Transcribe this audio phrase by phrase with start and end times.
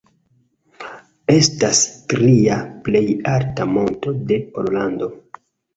[1.33, 1.83] Estas
[2.15, 2.59] tria
[2.89, 3.05] plej
[3.37, 5.17] alta monto de Pollando.